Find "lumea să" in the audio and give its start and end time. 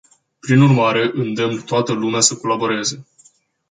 1.93-2.37